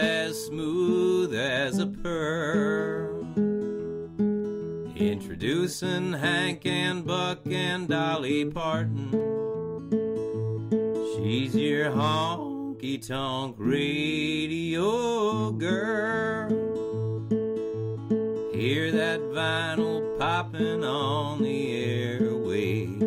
[0.00, 3.20] as smooth as a pearl.
[4.96, 9.10] Introducing Hank and Buck and Dolly Parton.
[11.16, 16.48] She's your honky tonk radio girl.
[18.52, 23.00] Hear that vinyl popping on the airwaves.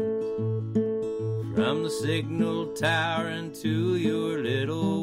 [1.55, 5.02] From the signal tower into your little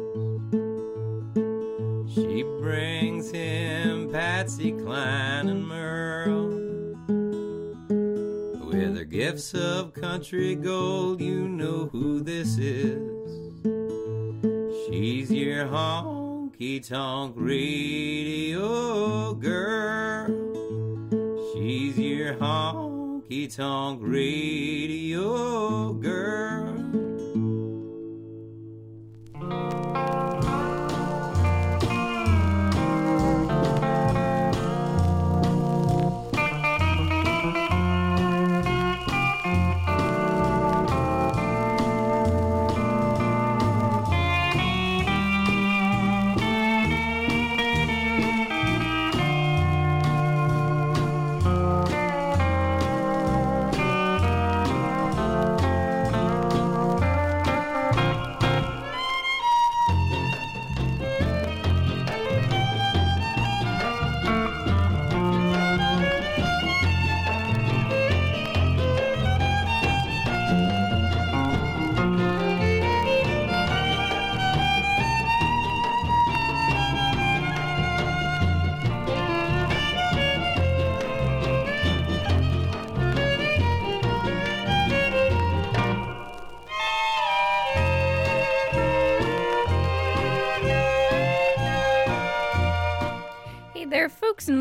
[2.43, 6.49] Brings him Patsy Cline and Merle.
[8.67, 13.11] With her gifts of country gold, you know who this is.
[14.87, 20.27] She's your honky tonk radio girl.
[21.53, 26.80] She's your honky tonk radio girl.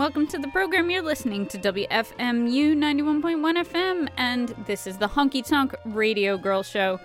[0.00, 0.88] Welcome to the program.
[0.88, 6.98] You're listening to WFMU 91.1 FM, and this is the Honky Tonk Radio Girl Show.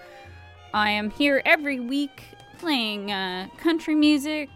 [0.73, 2.23] I am here every week
[2.57, 4.47] playing uh, country music,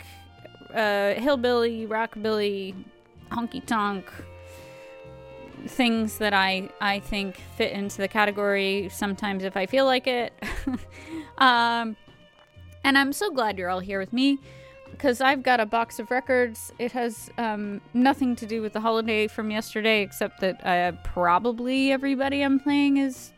[0.73, 2.75] uh, hillbilly, rockabilly,
[3.29, 4.05] honky tonk
[5.67, 10.31] things that I, I think fit into the category sometimes if I feel like it.
[11.39, 11.97] um,
[12.85, 14.39] and I'm so glad you're all here with me
[14.99, 16.73] because I've got a box of records.
[16.77, 21.93] It has um, nothing to do with the holiday from yesterday, except that uh, probably
[21.93, 23.31] everybody I'm playing is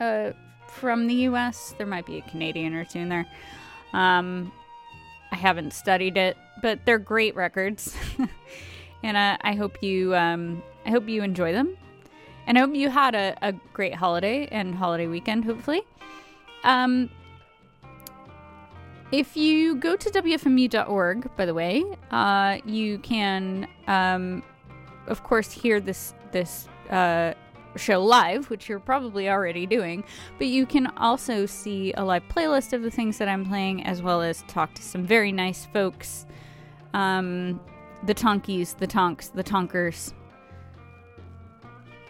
[0.00, 0.32] uh,
[0.68, 1.74] from the U.S.
[1.78, 3.26] There might be a Canadian or two in there.
[3.94, 4.52] Um,
[5.32, 7.96] I haven't studied it, but they're great records,
[9.02, 11.74] and uh, I hope you um, I hope you enjoy them,
[12.46, 15.46] and I hope you had a, a great holiday and holiday weekend.
[15.46, 15.80] Hopefully.
[16.64, 17.08] Um,
[19.12, 24.42] if you go to WFMU.org, by the way, uh, you can, um,
[25.06, 27.32] of course, hear this this uh,
[27.76, 30.02] show live, which you're probably already doing.
[30.38, 34.02] But you can also see a live playlist of the things that I'm playing, as
[34.02, 36.26] well as talk to some very nice folks,
[36.92, 37.60] um,
[38.04, 40.12] the Tonkies, the Tonks, the Tonkers.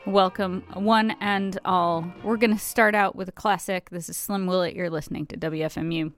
[0.06, 2.10] Welcome, one and all.
[2.22, 3.90] We're gonna start out with a classic.
[3.90, 4.74] This is Slim Willet.
[4.74, 6.12] You're listening to WFMU.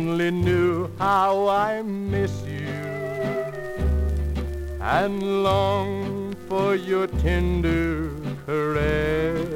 [0.00, 2.72] only knew how I miss you
[4.80, 8.10] and long for your tender
[8.46, 9.46] caress.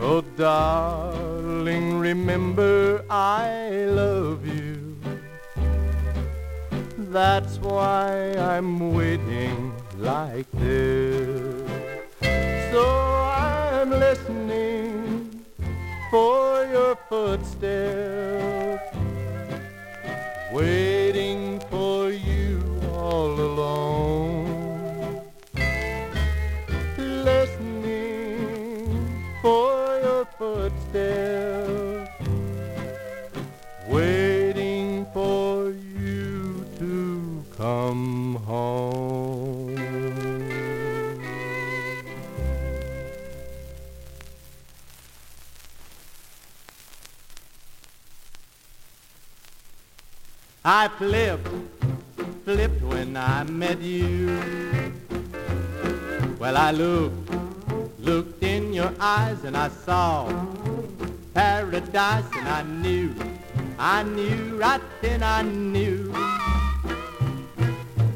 [0.00, 4.96] Oh, darling, remember I love you.
[7.18, 11.70] That's why I'm waiting like this.
[12.72, 13.11] So
[16.12, 18.41] for your footsteps.
[56.72, 57.30] I looked,
[57.98, 60.24] looked in your eyes and I saw
[61.34, 63.14] paradise and I knew,
[63.78, 66.14] I knew right then I knew.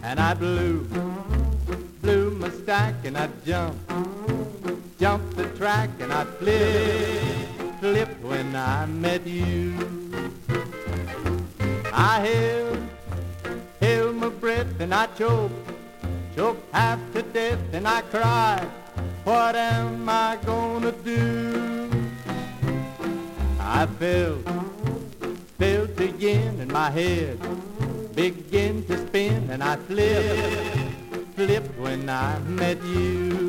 [0.03, 0.89] And I blew,
[2.01, 3.93] blew my stack and I jumped,
[4.99, 9.75] jumped the track and I flipped, flipped when I met you.
[11.93, 12.79] I held,
[13.83, 15.76] held my breath and I choked
[16.37, 18.69] choke half to death and I cried,
[19.25, 21.91] What am I gonna do?
[23.59, 24.45] I felt,
[25.59, 27.39] felt again in my head,
[28.15, 33.46] begin to spin and I flipped, flipped when I met you.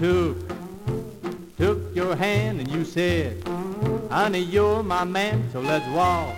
[0.00, 0.38] Took,
[1.58, 3.36] took your hand and you said,
[4.08, 6.34] honey, you're my man, so let's walk,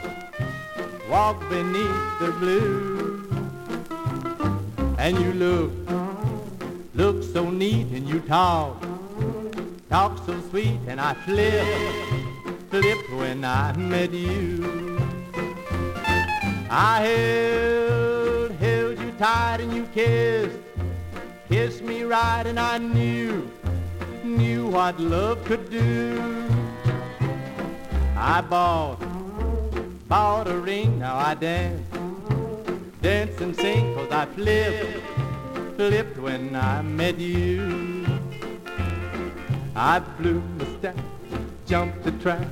[1.08, 3.24] walk beneath the blue.
[4.98, 5.70] And you look,
[6.94, 8.82] look so neat and you talk,
[9.88, 14.98] talk so sweet and I flipped, flipped when I met you.
[16.68, 20.58] I held, held you tight and you kissed,
[21.52, 23.46] kissed me right and I knew,
[24.24, 26.48] knew what love could do.
[28.16, 28.98] I bought,
[30.08, 31.86] bought a ring, now I dance,
[33.02, 35.02] dance and sing, cause I flipped,
[35.76, 38.06] flipped when I met you.
[39.76, 40.96] I blew my stack,
[41.66, 42.48] jumped the track,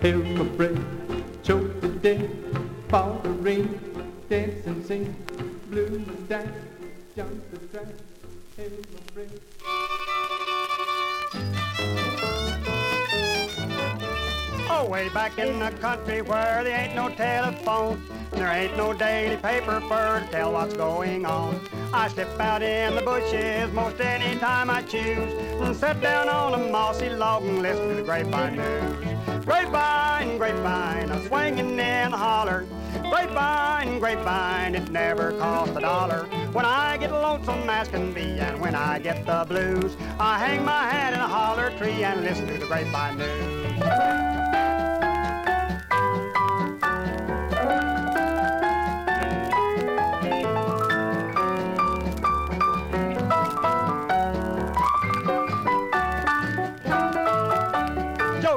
[0.00, 0.82] held my breath,
[1.44, 2.28] choked to death,
[2.88, 3.78] bought a ring,
[4.28, 5.14] dance and sing,
[5.70, 6.48] blew my stack,
[7.14, 7.86] jumped the track.
[8.64, 10.31] Oh,
[14.84, 19.80] way back in the country where there ain't no telephone, there ain't no daily paper
[19.82, 21.60] for to tell what's going on.
[21.92, 26.54] I step out in the bushes most any time I choose and sit down on
[26.54, 29.44] a mossy log and listen to the grapevine news.
[29.44, 32.66] Grapevine, grapevine, a swinging in the holler.
[33.02, 36.24] Grapevine, grapevine, it never costs a dollar.
[36.52, 40.64] When I get lonesome as can be, and when I get the blues, I hang
[40.64, 43.71] my hat in a holler tree and listen to the grapevine news.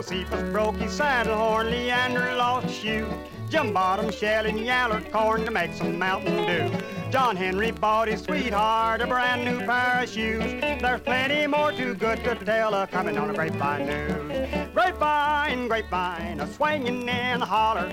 [0.05, 3.07] Josephus broke his saddle horn, Leander lost a shoe.
[3.49, 6.77] Jim Bottom shelling yaller corn to make some Mountain Dew.
[7.11, 10.43] John Henry bought his sweetheart a brand new pair of shoes.
[10.81, 14.64] There's plenty more too good to tell uh, coming on a grapevine news.
[14.97, 17.91] Grapevine, grapevine, a swinging in the holler.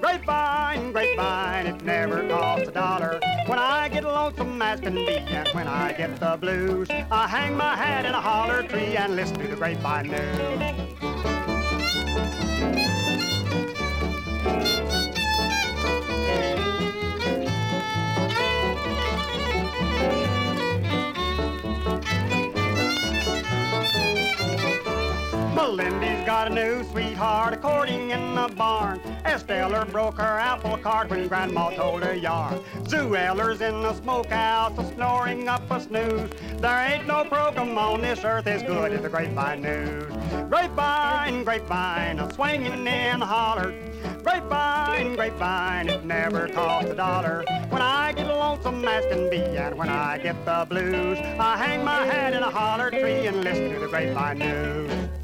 [0.00, 3.18] Grapevine, grapevine, it never costs a dollar.
[3.46, 7.56] When I get lonesome as can be, and when I get the blues, I hang
[7.56, 10.94] my hat in a holler tree and listen to the grapevine news.
[25.64, 29.00] Melindy's got a new sweetheart courting in the barn.
[29.24, 32.60] Estella broke her apple cart when Grandma told her yarn.
[32.86, 36.28] Sue Eller's in the smokehouse, a snoring up a snooze.
[36.58, 40.12] There ain't no program on this earth as good as the grapevine news.
[40.50, 43.72] Grapevine, grapevine, a swinging in the holler.
[44.22, 47.42] Grapevine, grapevine, it never costs a dollar.
[47.70, 51.82] When I get lonesome as can be, and when I get the blues, I hang
[51.86, 55.23] my hat in a holler tree and listen to the grapevine news.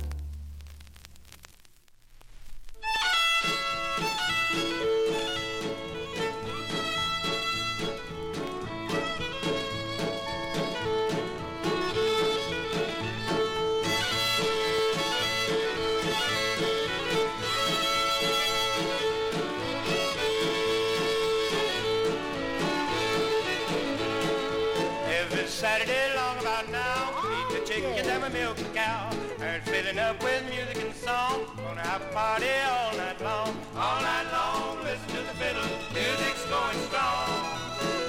[30.11, 31.47] Up with music and song.
[31.57, 33.50] Gonna have a party all night long.
[33.76, 35.71] All night long, listen to the fiddle.
[35.95, 37.26] Music's going strong.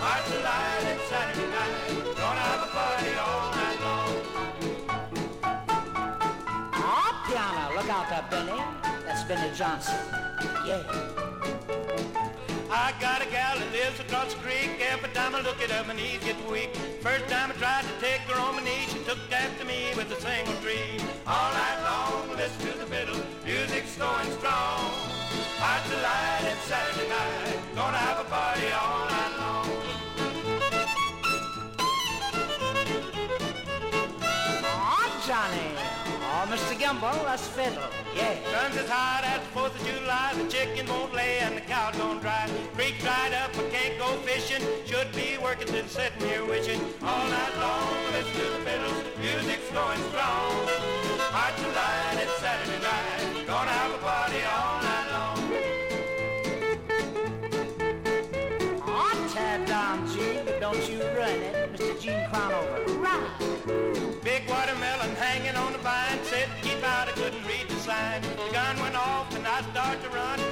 [0.01, 1.73] March the light and Saturday night.
[2.21, 4.13] Gonna have a party all night long.
[6.89, 8.59] Oh, piano, look out there, Benny.
[9.05, 9.99] That's Benny Johnson.
[10.65, 10.81] Yeah.
[12.71, 13.57] I got a gal
[14.01, 14.69] across the creek.
[14.91, 16.75] Every time I look at her, my knees get weak.
[17.01, 20.11] First time I tried to take her on my knee, she took after me with
[20.11, 20.99] a single tree.
[21.25, 24.79] All night long, listen to the fiddle, music's going strong.
[25.59, 29.70] March the light, it's Saturday night, gonna have a party all night long.
[37.01, 37.81] Gimble, that's fiddle.
[38.15, 38.35] Yeah.
[38.51, 40.33] Sun's as hot as the 4th of July.
[40.37, 42.47] The chicken won't lay and the cow don't dry.
[42.75, 44.61] Creek dried up, I can't go fishing.
[44.85, 46.79] Should be working, then sitting here wishing.
[47.01, 49.03] All night long, listen to the fiddles.
[49.19, 50.51] Music's going strong.
[51.33, 53.47] Hard to light, it's Saturday night.
[53.47, 55.21] Gonna have a party all night long.
[59.31, 61.73] Tad down, Gene, but don't you run it.
[61.73, 61.99] Mr.
[62.01, 62.83] Gene Crownover.
[62.99, 64.21] Right.
[64.23, 66.19] Big watermelon hanging on the vine.
[66.23, 66.49] Said
[69.61, 70.50] off and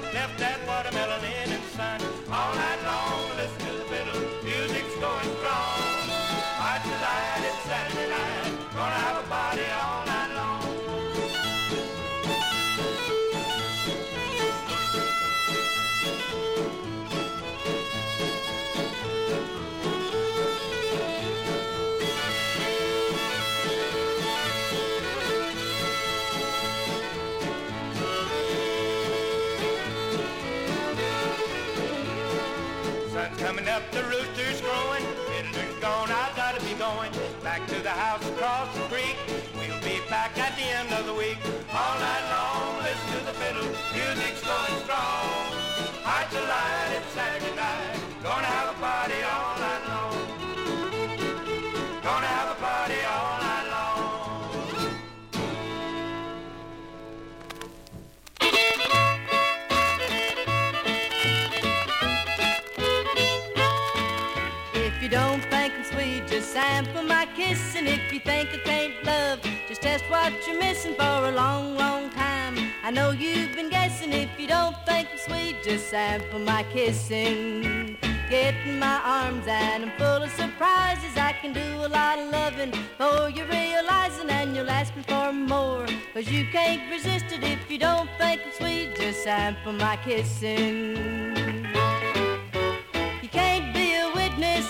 [66.49, 67.75] sample my kiss.
[67.75, 71.75] And if you think I can't love, just test what you're missing for a long,
[71.75, 72.55] long time.
[72.83, 74.11] I know you've been guessing.
[74.11, 77.97] If you don't think I'm sweet, just sample my kissing.
[78.29, 81.17] Get in my arms and I'm full of surprises.
[81.17, 85.31] I can do a lot of loving before you realizing and you'll ask me for
[85.31, 85.85] more.
[86.13, 91.28] Cause you can't resist it if you don't think I'm sweet, just sample my kissing.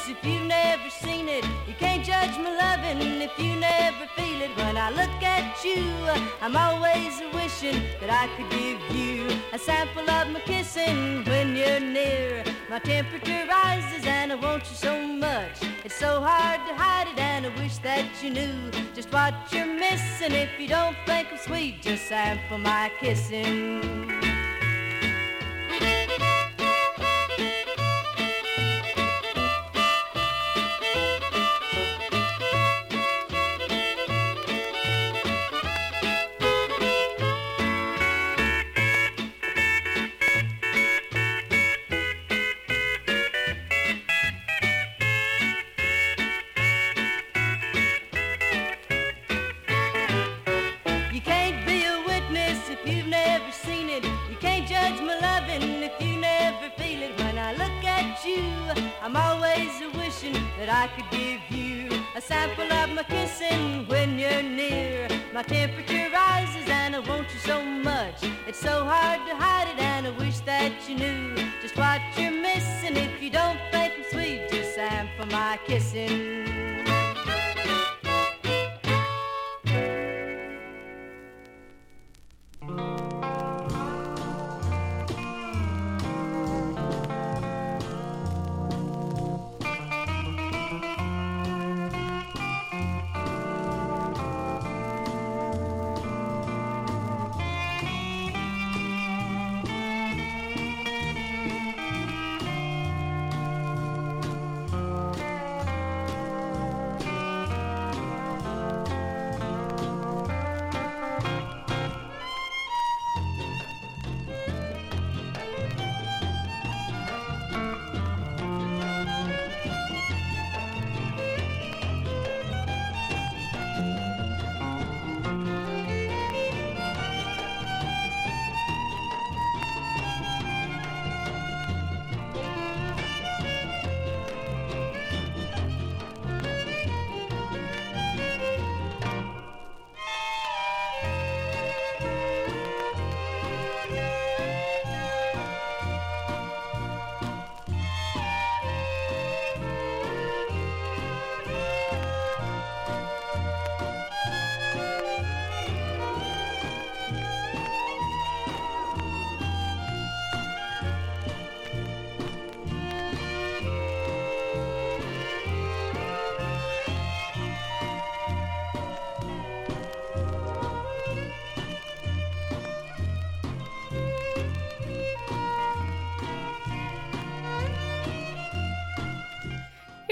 [0.08, 1.44] If you've never seen it.
[1.68, 4.56] You can't judge my loving if you never feel it.
[4.58, 5.84] When I look at you,
[6.42, 11.80] I'm always wishing that I could give you a sample of my kissing when you're
[11.80, 12.44] near.
[12.70, 15.58] My temperature rises and I want you so much.
[15.84, 19.66] It's so hard to hide it and I wish that you knew just what you're
[19.66, 20.32] missing.
[20.32, 24.29] If you don't think I'm sweet, just sample my kissing.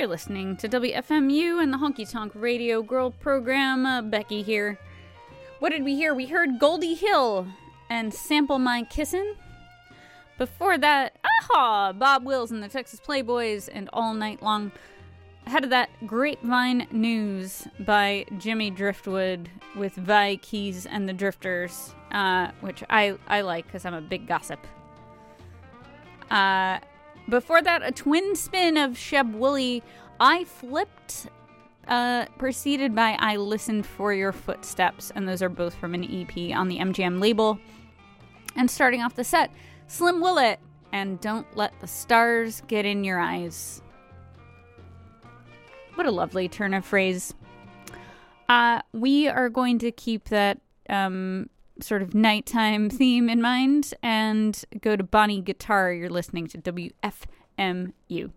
[0.08, 3.86] You're listening to WFMU and the Honky Tonk Radio Girl program.
[3.86, 4.80] Uh, Becky here.
[5.60, 6.14] What did we hear?
[6.14, 7.46] We heard Goldie Hill
[7.90, 9.36] and Sample My Kissin'.
[10.38, 11.92] Before that, aha!
[11.92, 14.72] Bob Wills and the Texas Playboys and All Night Long.
[15.46, 22.52] Ahead of that, Grapevine News by Jimmy Driftwood with Vi Keys and the Drifters, uh,
[22.62, 24.66] which I, I like because I'm a big gossip.
[26.32, 26.80] Uh,
[27.30, 29.84] before that, a twin spin of Sheb Wooley.
[30.20, 31.28] I flipped,
[31.88, 36.56] uh, preceded by I listened for your footsteps, and those are both from an EP
[36.56, 37.60] on the MGM label.
[38.56, 39.52] And starting off the set,
[39.88, 40.60] Slim Willet
[40.92, 43.82] and Don't Let the Stars Get in Your Eyes.
[45.96, 47.34] What a lovely turn of phrase.
[48.50, 50.60] Uh, we are going to keep that
[50.90, 51.50] um,
[51.82, 55.92] sort of nighttime theme in mind and go to Bonnie Guitar.
[55.92, 58.32] You're listening to WFMU.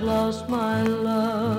[0.00, 1.49] Lost my love?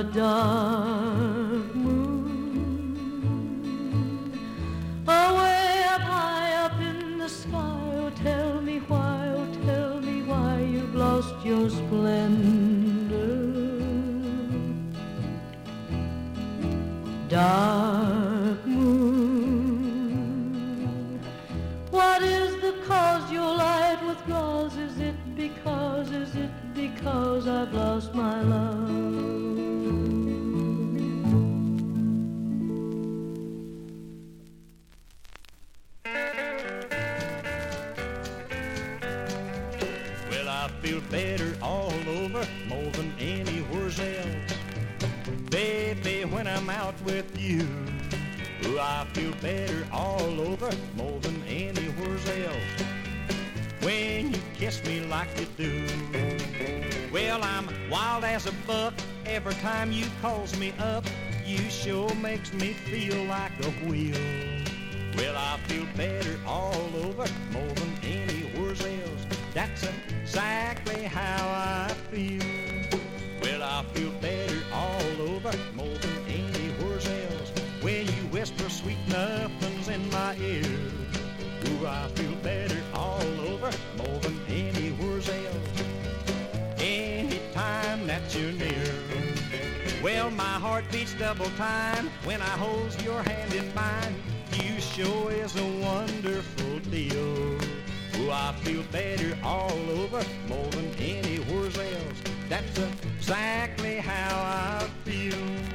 [0.00, 0.99] A dark
[55.56, 55.86] do,
[57.12, 58.94] well, I'm wild as a buck
[59.26, 61.04] every time you calls me up.
[61.44, 64.16] You sure makes me feel like a wheel.
[65.16, 69.26] Well, I feel better all over more than anywhere else.
[69.54, 69.84] That's
[70.22, 72.59] exactly how I feel.
[88.32, 88.94] You're near.
[90.04, 94.14] Well, my heart beats double time when I hold your hand in mine.
[94.52, 97.58] You sure is a wonderful deal.
[98.14, 102.22] Oh, I feel better all over more than anywhere else.
[102.48, 105.69] That's exactly how I feel.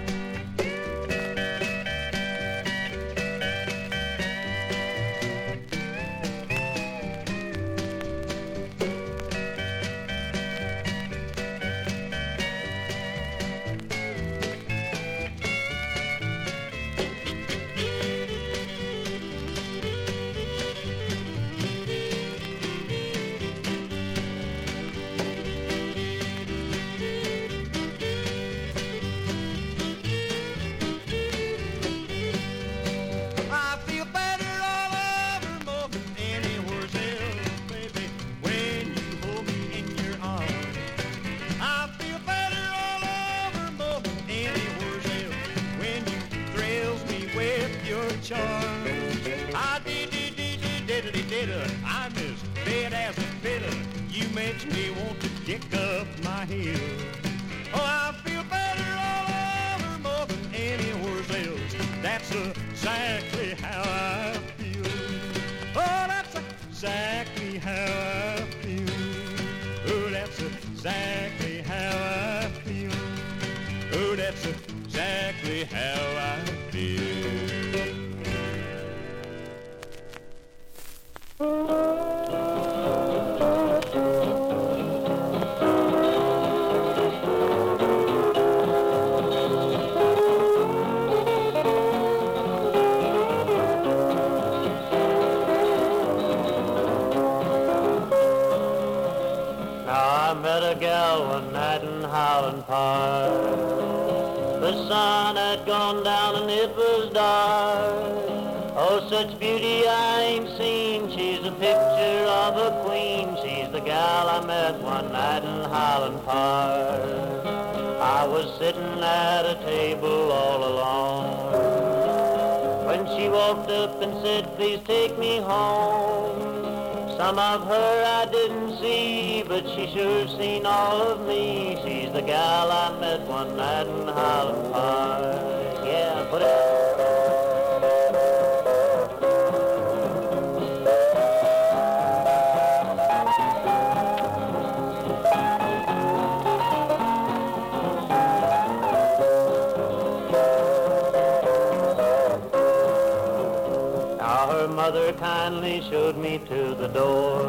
[155.19, 157.41] Kindly showed me to the door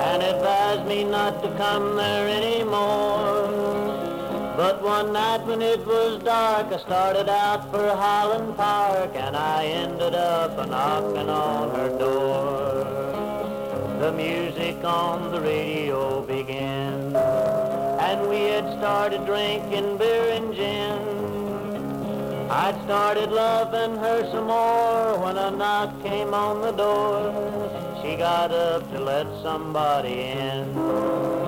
[0.00, 3.48] and advised me not to come there anymore.
[4.56, 9.64] But one night when it was dark, I started out for Highland Park and I
[9.64, 12.84] ended up a knocking on her door.
[14.00, 20.91] The music on the radio began and we had started drinking beer and gin.
[22.54, 27.32] I'd started loving her some more when a knock came on the door.
[28.02, 31.41] She got up to let somebody in.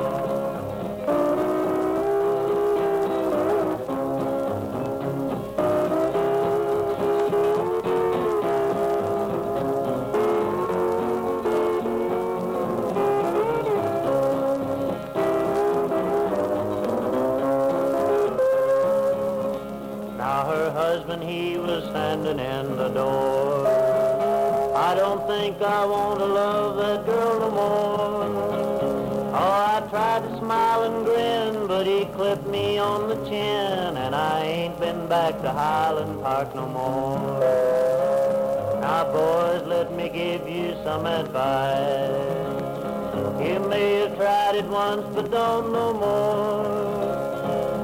[22.94, 23.66] Door.
[24.76, 28.24] I don't think I want to love that girl no more.
[29.34, 34.14] Oh, I tried to smile and grin, but he clipped me on the chin, and
[34.14, 37.40] I ain't been back to Highland Park no more.
[38.80, 42.44] Now, boys, let me give you some advice.
[43.44, 46.84] You may have tried it once, but don't no more.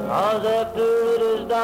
[0.09, 1.10] Cause after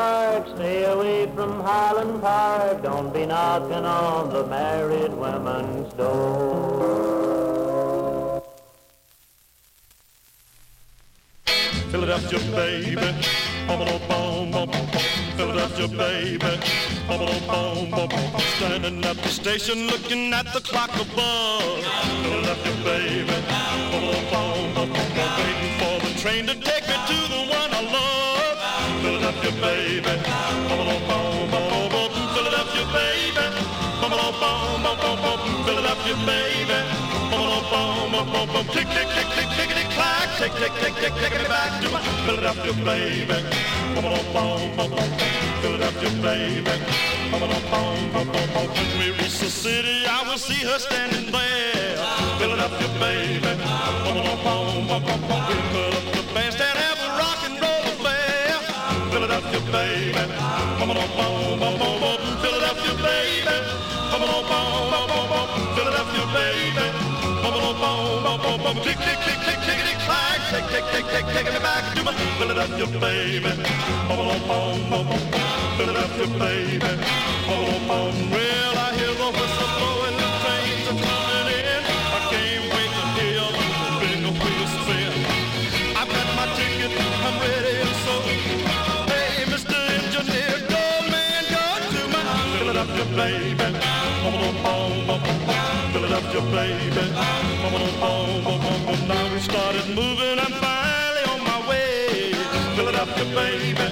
[0.06, 2.82] dark, stay away from Highland Park.
[2.82, 7.26] Don't be knocking on the married women's door.
[11.90, 13.10] Philadelphia, baby.
[15.36, 16.52] Philadelphia, baby.
[18.56, 21.78] Standing at the station looking at the clock above.
[22.22, 23.36] Philadelphia, baby.
[25.38, 28.35] Waiting for the train to take me to the one I love.
[29.06, 30.02] Baby.
[30.68, 32.10] Bum, bum.
[32.34, 33.46] Philadelphia, baby.
[34.00, 35.38] Bum, bum, bum, bum, bum, bum.
[35.64, 36.78] Philadelphia, baby.
[37.30, 38.64] Bum, bum, bum, bum, bum, bum.
[38.74, 40.28] Tick, tick, tick, tick, tickety, clack.
[40.38, 43.38] Tick, tick, tick, tick, taking me back to my Philadelphia, baby.
[43.94, 45.08] Bum, bum, bum, bum, bum.
[45.62, 46.74] Philadelphia, baby.
[47.30, 48.66] Bum, bum, bum, bum, bum, bum.
[48.74, 51.96] When we reach the city, I will see her standing there.
[52.38, 53.52] Philadelphia, baby.
[54.04, 55.40] Bum, bum, bum, bum, bum, bum.
[55.48, 56.95] We'll put up the bandstand,
[59.26, 60.22] Philadelphia, baby.
[60.78, 62.18] Bum, bum, bum, bum, bum, bum.
[62.38, 63.56] Philadelphia, baby.
[64.06, 65.48] Bum, bum, bum, bum, bum, bum.
[65.74, 66.86] Philadelphia, baby.
[67.42, 68.76] Bum, bum, bum, bum, bum, bum.
[68.86, 70.38] Tick, tick, tick, tick, tickety, clack.
[70.46, 73.50] Tick, tick, tick, tick, taking me back to my Philadelphia, baby.
[74.06, 75.18] Bum, bum, bum, bum, bum.
[75.74, 76.78] Philadelphia, baby.
[77.50, 78.30] Bum, bum, bum.
[78.30, 79.65] Well, I hear the whistle
[95.92, 96.42] Philadelphia, baby.
[96.42, 97.04] Philadelphia, baby.
[99.08, 100.38] Now we started moving.
[100.38, 102.32] I'm finally on my way.
[102.76, 103.86] Philadelphia, baby.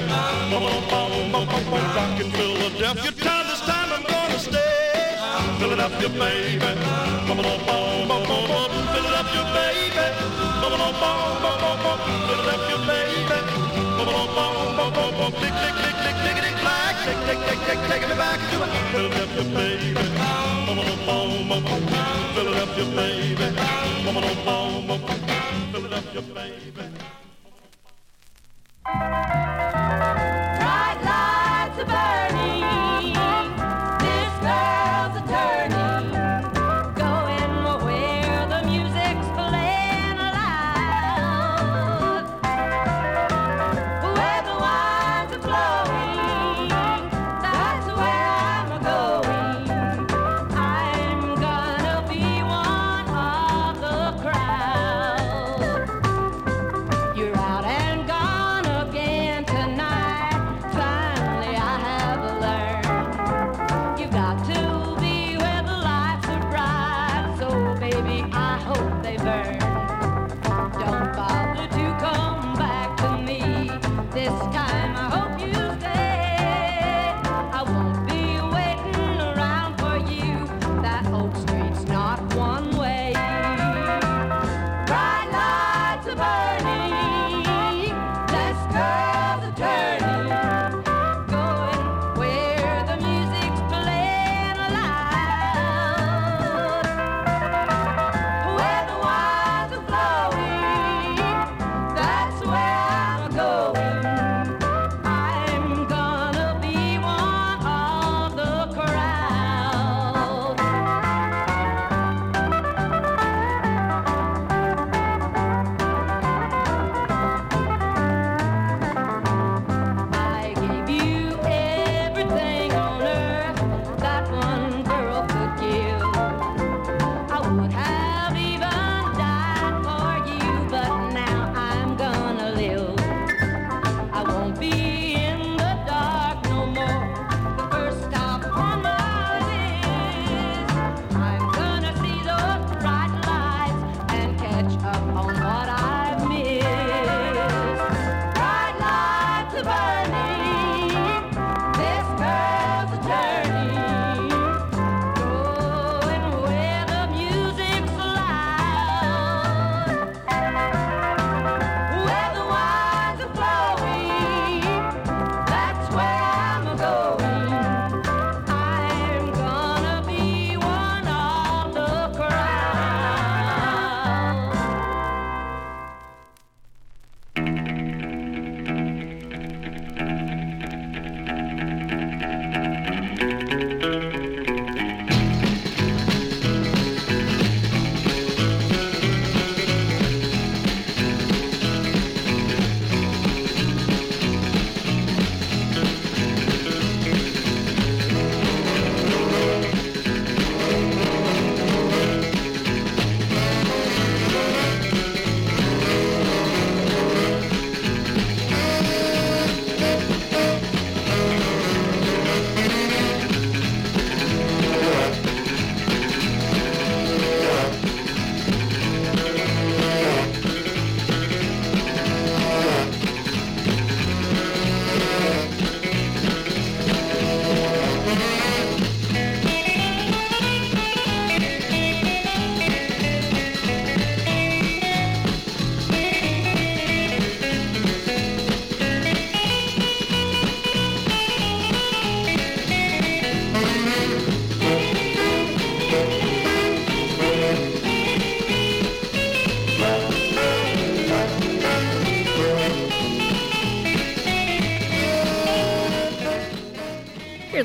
[1.96, 3.10] Rockin' Philadelphia.
[3.24, 5.16] Time this time I'm gonna stay.
[5.58, 6.70] Philadelphia, baby.
[7.26, 7.74] Philadelphia,
[9.56, 10.06] baby.
[10.62, 13.40] Philadelphia, baby.
[15.38, 16.63] Click, click, click, click, click, click, click.
[17.04, 18.56] Take, take, take, take, me back to
[18.92, 19.92] Philadelphia, baby.
[20.16, 20.74] Mama,
[21.06, 22.02] mama, mama.
[22.34, 23.56] Philadelphia, baby.
[24.04, 25.14] Mama, mama, mama.
[25.72, 26.84] Philadelphia, baby.
[30.58, 31.88] Bright lights of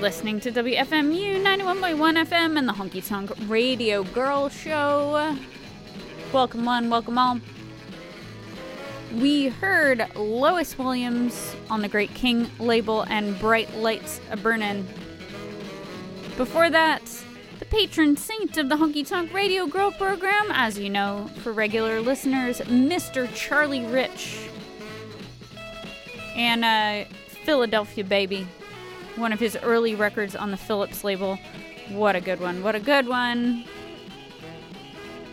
[0.09, 5.37] listening to WFMU 91.1 FM and the Honky Tonk Radio Girl Show.
[6.33, 7.39] Welcome one, welcome all.
[9.13, 14.87] We heard Lois Williams on the Great King label and Bright Lights a Burnin'.
[16.37, 17.03] Before that,
[17.59, 22.01] the patron saint of the Honky Tonk Radio Girl program, as you know, for regular
[22.01, 23.31] listeners, Mr.
[23.35, 24.49] Charlie Rich.
[26.35, 27.07] And uh,
[27.45, 28.47] Philadelphia Baby
[29.15, 31.37] one of his early records on the Phillips label.
[31.89, 32.63] What a good one!
[32.63, 33.65] What a good one!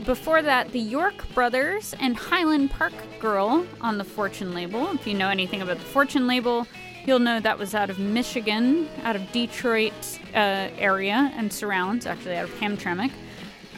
[0.04, 4.90] Before that, the York Brothers and Highland Park Girl on the Fortune label.
[4.92, 6.66] If you know anything about the Fortune label,
[7.06, 9.94] you'll know that was out of Michigan, out of Detroit
[10.34, 13.10] uh, area and surrounds, actually out of Hamtramck.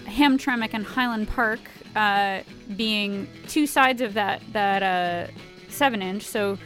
[0.05, 1.61] Hamtramck and Highland Park
[1.95, 2.41] uh,
[2.77, 5.31] being two sides of that that uh,
[5.69, 6.25] seven inch.
[6.25, 6.59] So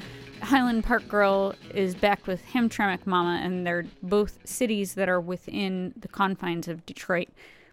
[0.42, 5.94] Highland Park Girl is backed with Hamtramck Mama, and they're both cities that are within
[5.96, 7.28] the confines of Detroit,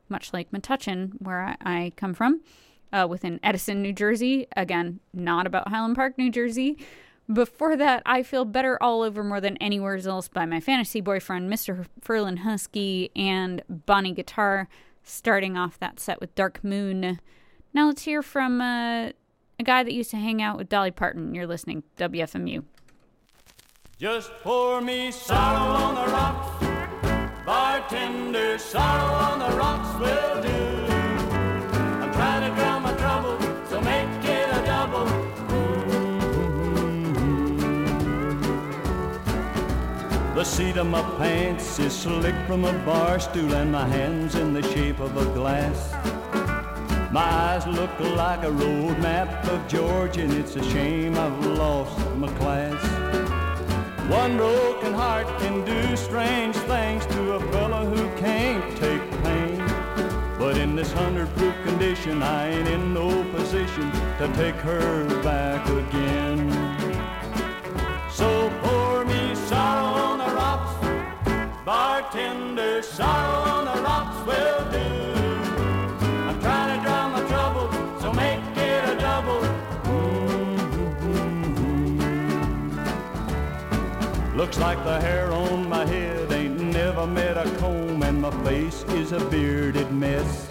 [0.08, 2.42] much like Metuchen, where I, I come from,
[2.94, 4.48] uh, within Edison, New Jersey.
[4.56, 6.78] Again, not about Highland Park, New Jersey.
[7.32, 11.52] Before that, I Feel Better All Over More Than Anywhere Else by my fantasy boyfriend,
[11.52, 11.86] Mr.
[12.02, 14.68] Ferlin Husky, and Bonnie Guitar,
[15.04, 17.20] starting off that set with Dark Moon.
[17.74, 19.12] Now let's hear from uh,
[19.60, 21.36] a guy that used to hang out with Dolly Parton.
[21.36, 22.64] You're listening WFMU.
[23.98, 28.58] Just pour me sorrow on the rocks, bartender.
[28.58, 30.94] Sorrow on the rocks will do.
[32.02, 33.38] I'm trying to drown my trouble,
[33.68, 35.06] so make it a double.
[40.36, 44.54] The seat of my pants is slick from a bar stool, and my hands in
[44.54, 45.94] the shape of a glass.
[47.12, 52.00] My eyes look like a road map of Georgia, and it's a shame I've lost
[52.18, 52.80] my class.
[54.12, 59.58] One broken heart can do strange things to a fellow who can't take pain.
[60.38, 65.68] But in this hundred proof condition, I ain't in no position to take her back
[65.68, 66.52] again.
[68.12, 75.19] So pour me sorrow on the rocks, bartender, sorrow on the rocks will do.
[84.40, 88.84] Looks like the hair on my head ain't never met a comb, and my face
[88.84, 90.50] is a bearded mess.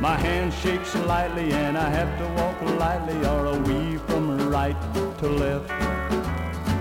[0.00, 4.76] My hand shakes slightly, and I have to walk lightly, or a weave from right
[4.92, 5.68] to left.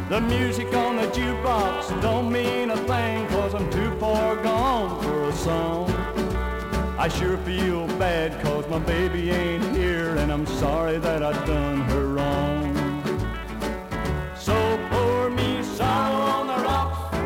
[0.09, 5.23] The music on the jukebox don't mean a thing, cause I'm too far gone for
[5.29, 5.89] a song.
[6.99, 11.79] I sure feel bad, cause my baby ain't here, and I'm sorry that I done
[11.83, 12.75] her wrong.
[14.35, 14.76] So
[15.97, 17.17] me on the rocks,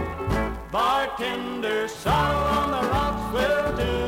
[0.72, 4.01] bartender, sorrow on the rocks will do.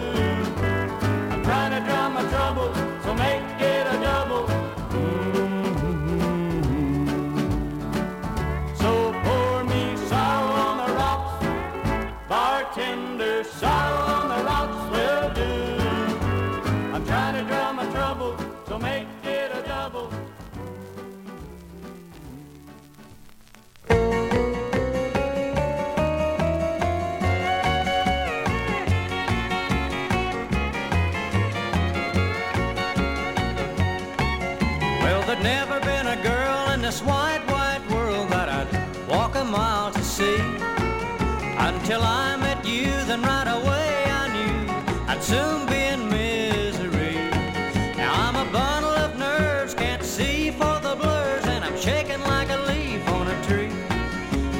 [45.33, 47.15] Soon be in misery.
[48.01, 52.49] Now I'm a bundle of nerves, can't see for the blurs, and I'm shaking like
[52.57, 53.73] a leaf on a tree.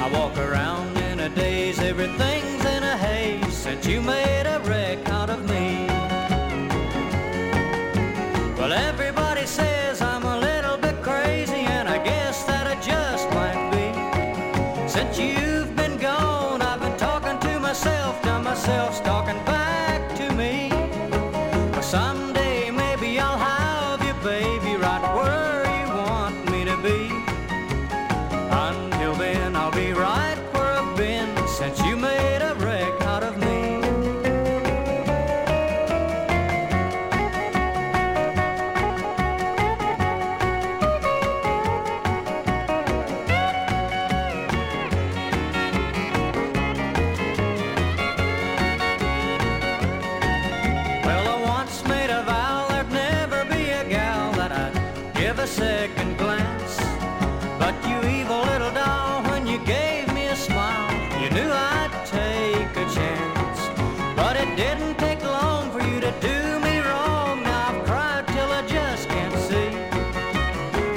[0.04, 4.53] I walk around in a daze, everything's in a haze since you made a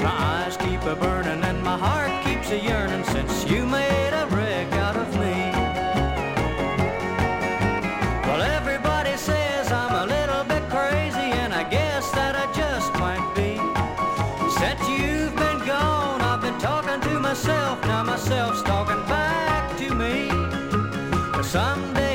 [0.08, 4.24] My eyes keep a burning and my heart keeps a yearning since you made a
[4.34, 5.36] wreck out of me.
[8.26, 13.26] Well, everybody says I'm a little bit crazy, and I guess that I just might
[13.40, 13.52] be.
[14.60, 20.14] Since you've been gone, I've been talking to myself, now myself's talking back to me.
[21.34, 22.07] But someday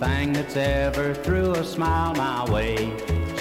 [0.00, 2.74] thing that's ever threw a smile my way.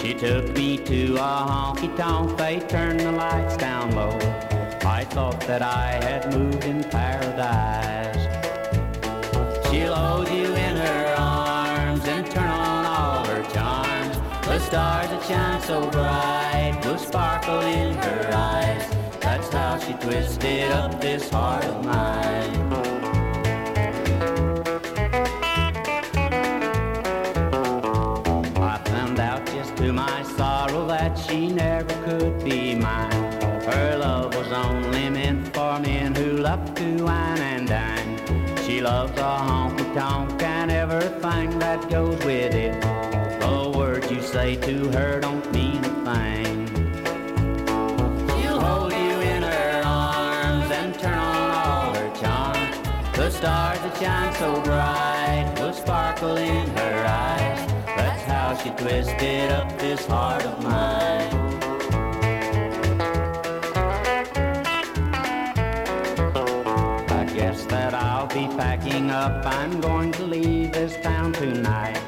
[0.02, 4.18] She took me to a honky tonk, they turned the lights down low.
[4.86, 8.24] I thought that I had moved in paradise.
[9.70, 14.18] She'll hold you in her arms and turn on all her charms.
[14.46, 18.84] The stars that shine so bright will sparkle in her eyes.
[19.22, 22.89] That's how she twisted up this heart of mine.
[31.10, 33.12] that she never could be mine.
[33.64, 38.12] Her love was only meant for men who love to wine and dine.
[38.64, 42.80] She loves a honky tonk and everything that goes with it.
[43.40, 46.68] The words you say to her don't mean a thing.
[48.30, 52.10] She'll hold you in her arms and turn on all her.
[53.16, 57.39] The stars that shine so bright will sparkle in her eyes
[58.64, 61.30] she twisted up this heart of mine.
[67.10, 69.46] I guess that I'll be packing up.
[69.46, 72.02] I'm going to leave this town tonight.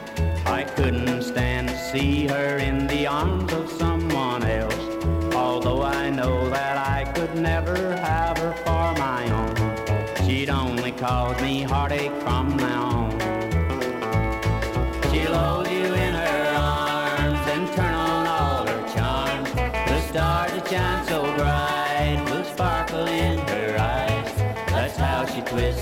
[0.46, 5.34] I couldn't stand to see her in the arms of someone else.
[5.34, 10.28] Although I know that I could never have her for my own.
[10.28, 12.91] She'd only cause me heartache from now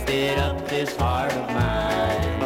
[0.09, 2.39] lifted up this heart of mine.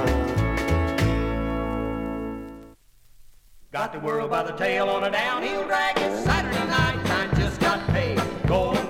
[3.71, 5.97] Got the world by the tail on a downhill drag.
[5.97, 8.21] It's Saturday night, I just got paid.
[8.47, 8.82] Go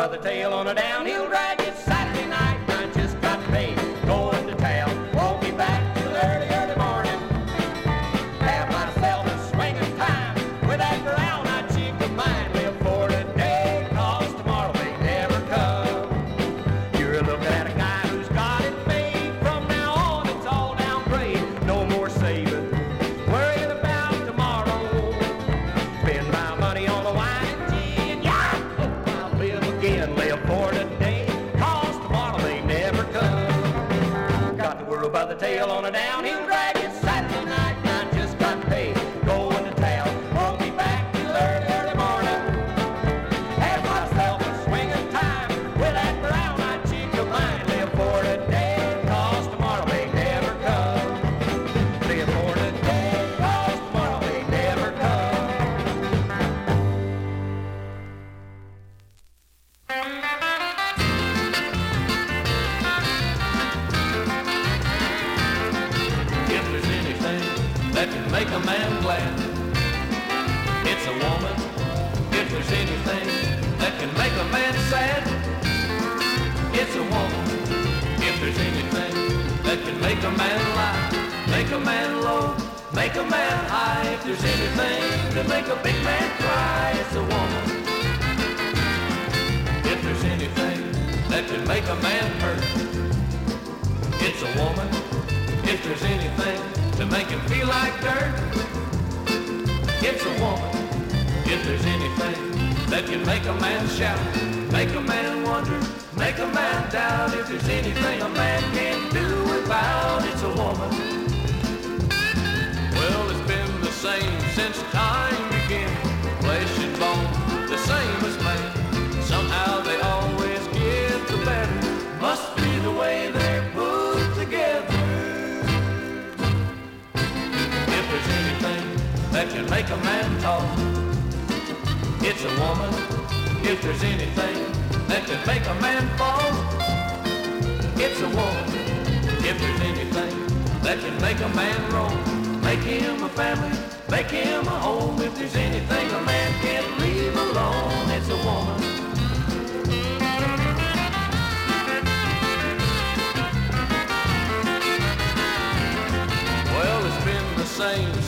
[0.00, 1.49] by the tail on a downhill drag.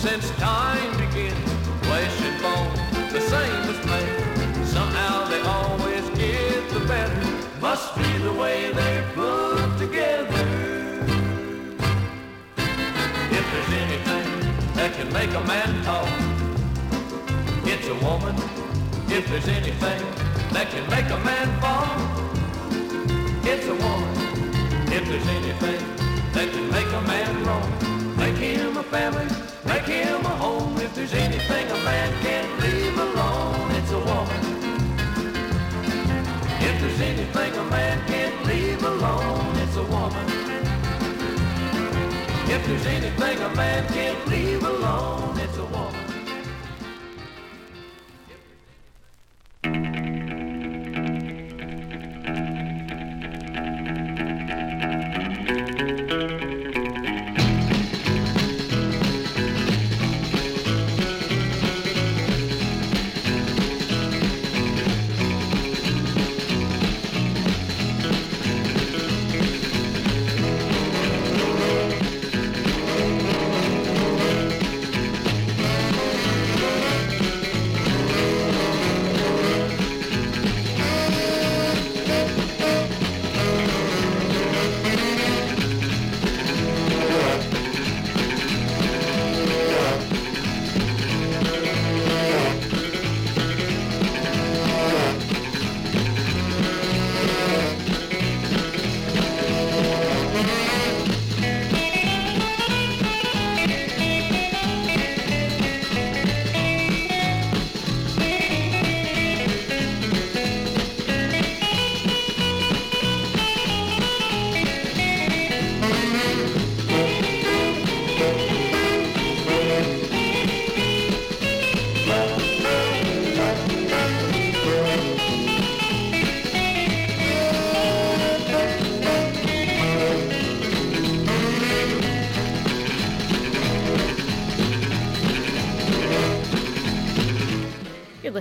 [0.03, 1.53] Since time begins,
[1.87, 2.75] Flesh and bone,
[3.13, 4.67] the same as man.
[4.67, 7.23] Somehow they always get the better.
[7.61, 10.45] Must be the way they're put together.
[13.39, 14.27] If there's anything
[14.75, 16.09] that can make a man talk,
[17.65, 18.35] it's a woman.
[19.07, 20.03] If there's anything
[20.51, 21.95] that can make a man fall,
[23.45, 24.13] it's a woman.
[24.97, 25.81] If there's anything
[26.33, 29.29] that can make a man roam, make him a family,
[29.73, 30.77] make him a home.
[30.79, 34.41] If there's anything a man can't leave alone, it's a woman.
[36.69, 40.27] If there's anything a man can't leave alone, it's a woman.
[42.55, 45.32] If there's anything a man can't leave alone,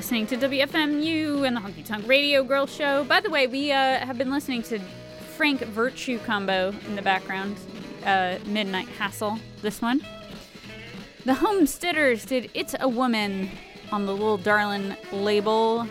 [0.01, 3.03] listening to WFMU and the Honky Tonk Radio Girl Show.
[3.03, 4.79] By the way, we uh, have been listening to
[5.37, 7.55] Frank Virtue combo in the background.
[8.05, 10.01] Uh, Midnight Hassle, this one.
[11.23, 13.51] The Homesteaders did It's a Woman
[13.91, 15.85] on the Little Darlin' label.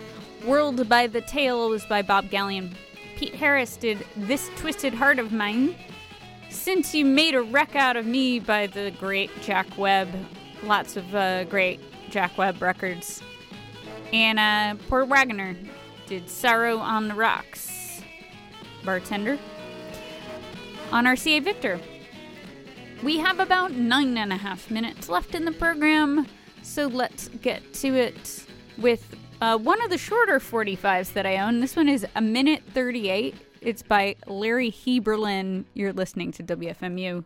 [0.45, 2.75] World by the Tail was by Bob Gallion.
[3.15, 5.77] Pete Harris did This Twisted Heart of Mine.
[6.49, 10.09] Since You Made a Wreck Out of Me by the great Jack Webb.
[10.65, 11.79] Lots of uh, great
[12.11, 13.23] Jack Webb records.
[14.13, 15.55] Anna Porter Wagoner
[16.09, 18.03] did Sorrow on the Rocks.
[18.85, 19.39] Bartender.
[20.91, 21.79] On RCA Victor.
[23.03, 26.27] We have about nine and a half minutes left in the program,
[26.63, 28.45] so let's get to it
[28.77, 31.61] with uh, one of the shorter 45s that I own.
[31.61, 33.35] This one is a minute 38.
[33.63, 35.65] It's by Larry Heaberlin.
[35.73, 37.25] You're listening to WFMU.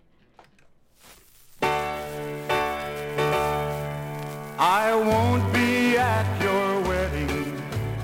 [4.56, 7.60] I won't be at your wedding,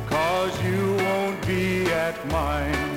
[0.08, 2.89] cause you won't be at mine.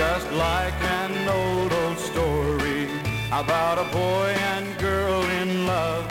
[0.00, 2.88] Just like an old, old story
[3.30, 6.06] about a boy and girl in love.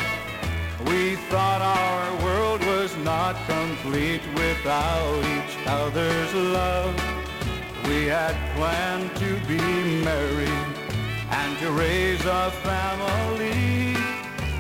[0.86, 6.94] We thought our world was not complete without each other's love.
[7.88, 9.58] We had planned to be
[10.06, 10.68] married
[11.32, 13.98] and to raise a family.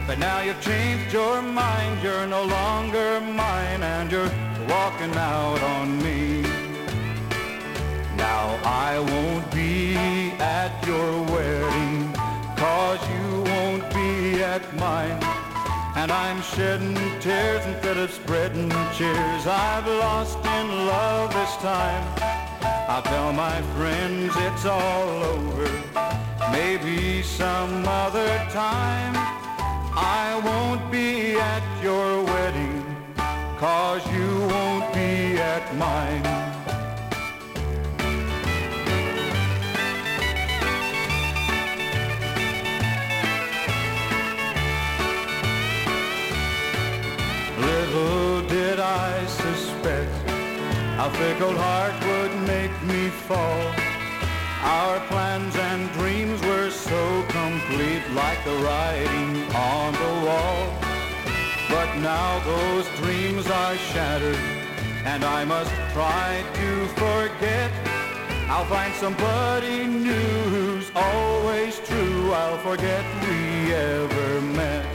[0.07, 4.31] But now you've changed your mind, you're no longer mine, and you're
[4.67, 6.58] walking out on me.
[8.19, 9.95] Now I won't be
[10.39, 12.11] at your wedding,
[12.57, 15.19] cause you won't be at mine.
[15.95, 19.47] And I'm shedding tears instead of spreading cheers.
[19.47, 22.03] I've lost in love this time.
[22.95, 25.69] I tell my friends it's all over.
[26.51, 29.13] Maybe some other time.
[29.95, 32.83] I won't be at your wedding,
[33.57, 36.48] cause you won't be at mine.
[51.17, 53.61] Fickle heart would make me fall.
[54.61, 60.61] Our plans and dreams were so complete like the writing on the wall.
[61.69, 64.37] But now those dreams are shattered
[65.05, 66.69] and I must try to
[67.03, 67.71] forget.
[68.49, 72.31] I'll find somebody new who's always true.
[72.33, 74.85] I'll forget we ever met.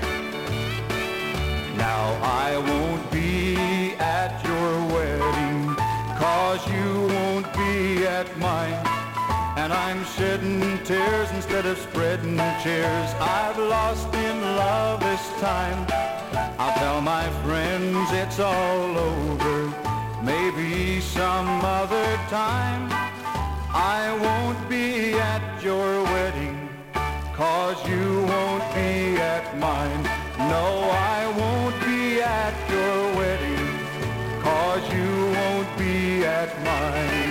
[1.76, 3.43] Now I won't be
[6.68, 8.80] you won't be at mine.
[9.56, 13.10] And I'm shedding tears instead of spreading cheers.
[13.20, 15.86] I've lost in love this time.
[16.58, 19.72] I'll tell my friends it's all over.
[20.22, 22.88] Maybe some other time.
[23.76, 26.68] I won't be at your wedding,
[27.34, 30.02] cause you won't be at mine.
[30.38, 33.66] No, I won't be at your wedding,
[34.42, 35.13] cause you
[36.62, 37.23] mine.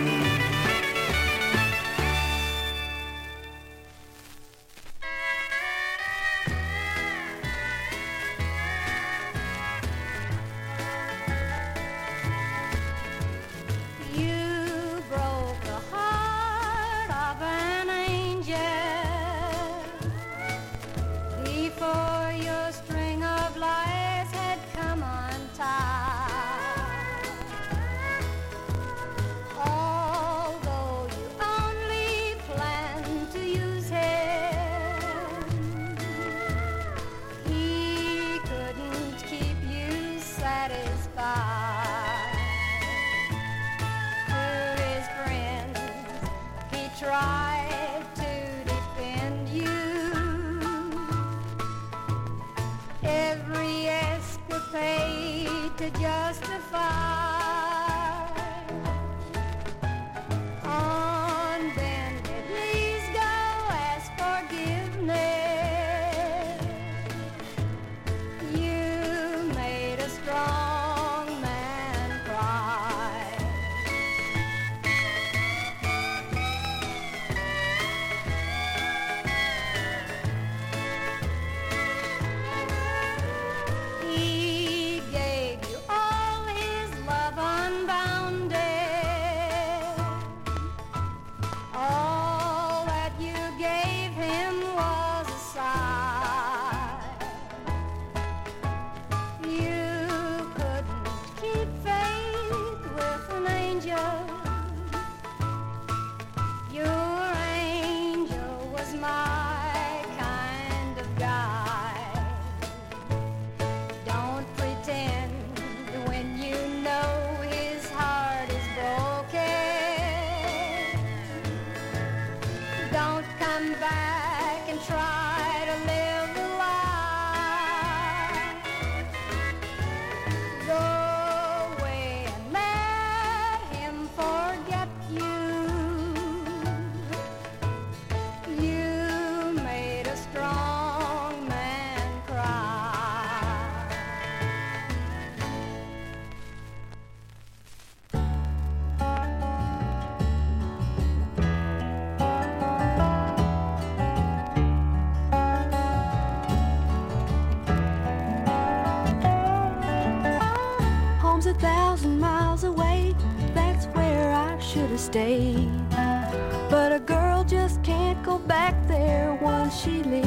[168.23, 170.23] Go back there once she leaves.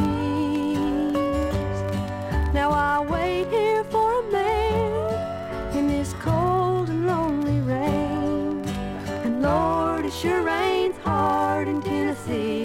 [2.52, 8.62] Now I wait here for a man in this cold and lonely rain.
[9.24, 12.64] And Lord, it sure rains hard in Tennessee.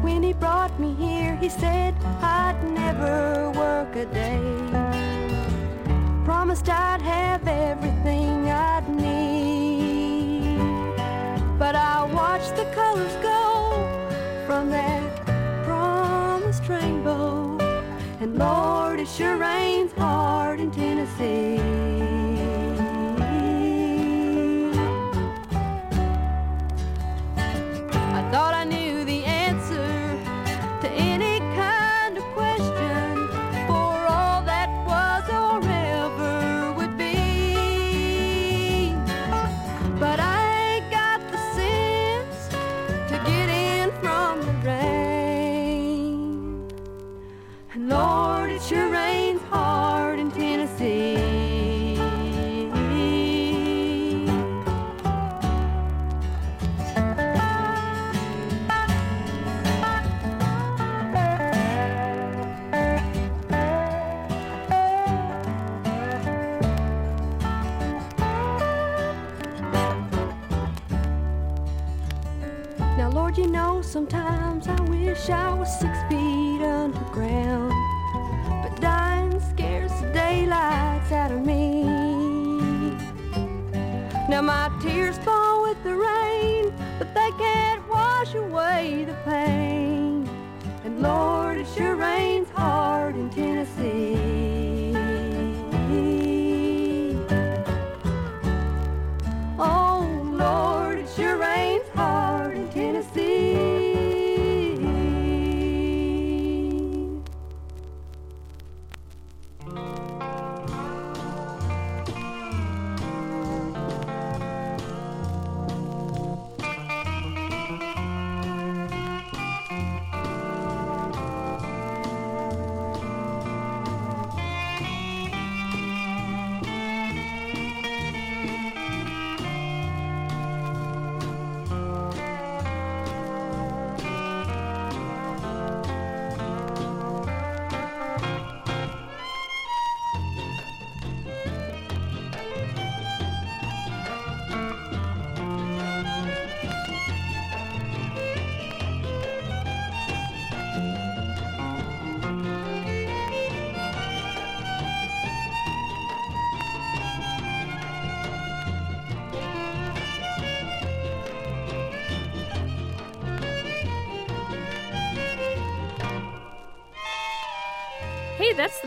[0.00, 4.40] When he brought me here, he said I'd never work a day.
[6.24, 7.43] Promised I'd have
[11.64, 13.38] But I watched the colors go
[14.46, 15.24] from that
[15.64, 17.56] promised rainbow.
[18.20, 21.73] And Lord, it sure rains hard in Tennessee.
[75.30, 75.53] I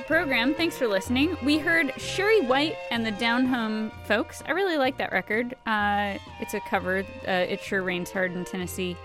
[0.07, 0.55] program.
[0.55, 1.37] Thanks for listening.
[1.43, 4.41] We heard Chery White and the Down Home Folks.
[4.47, 5.53] I really like that record.
[5.67, 7.03] Uh, it's a cover.
[7.27, 8.95] Uh, it sure rains hard in Tennessee.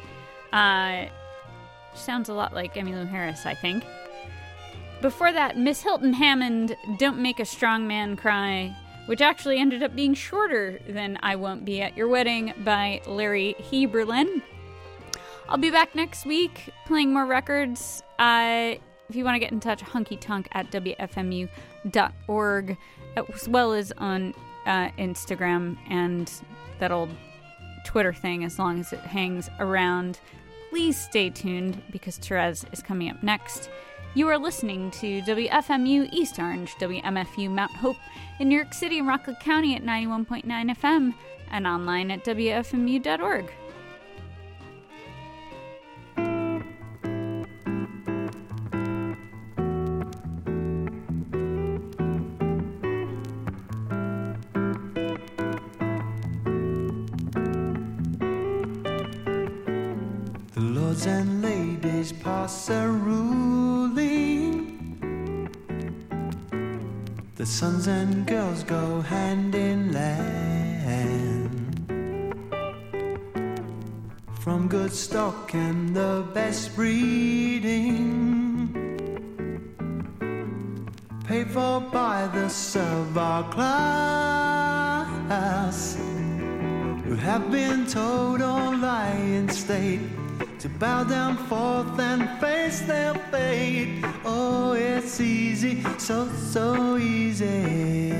[0.52, 1.06] Uh,
[1.94, 3.84] sounds a lot like Emmylou Harris, I think.
[5.00, 8.74] Before that, Miss Hilton Hammond, Don't Make a Strong Man Cry,
[9.06, 13.56] which actually ended up being shorter than I Won't Be at Your Wedding by Larry
[13.70, 14.40] Heaberlin.
[15.48, 18.04] I'll be back next week playing more records.
[18.20, 18.76] Uh,
[19.12, 21.46] if you want to get in touch, honkytonk at wfmu.org,
[23.14, 24.34] as well as on
[24.64, 26.32] uh, Instagram and
[26.78, 27.10] that old
[27.84, 30.18] Twitter thing as long as it hangs around.
[30.70, 33.68] Please stay tuned because Therese is coming up next.
[34.14, 37.98] You are listening to WFMU East Orange, WMFU Mount Hope
[38.40, 41.12] in New York City and Rockland County at 91.9 FM
[41.50, 43.52] and online at WFMU.org.
[60.92, 64.18] lords and ladies pass a ruling.
[67.36, 71.48] The sons and girls go hand in hand.
[74.40, 78.18] From good stock and the best breeding.
[81.24, 83.86] Paid for by the servile class
[87.04, 90.21] who have been told all lie in state
[90.62, 94.04] to bow down forth and face their fate.
[94.24, 98.12] Oh, it's easy, so, so easy.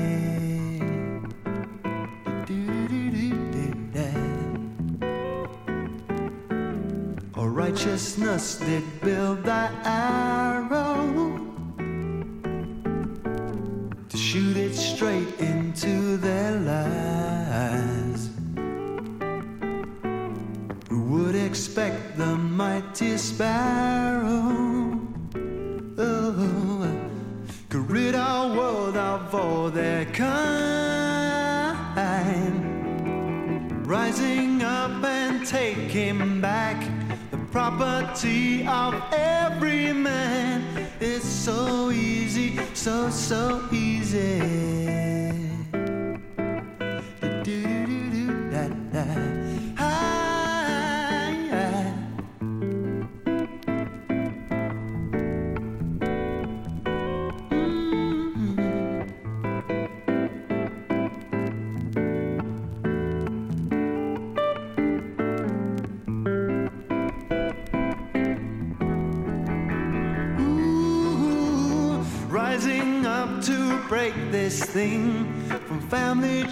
[7.73, 10.52] Righteousness did build that arrow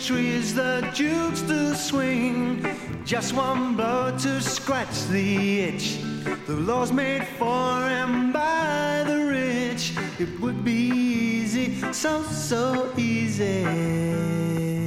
[0.01, 2.65] trees, the jukes to swing.
[3.05, 5.99] Just one blow to scratch the itch.
[6.47, 9.93] The laws made for and by the rich.
[10.19, 14.80] It would be easy, so, so easy.